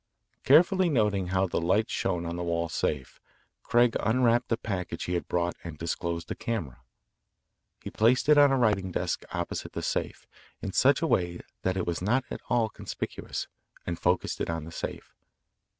[0.43, 3.19] Carefully noting how the light shone on the wall safe,
[3.61, 6.79] Craig unwrapped the package he had brought and disclosed a camera.
[7.83, 10.25] He placed it on a writing desk opposite the safe,
[10.59, 13.47] in such a way that it was not at all conspicuous,
[13.85, 15.13] and focused it on the safe.